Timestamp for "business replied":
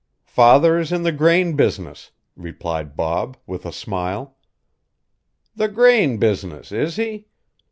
1.55-2.95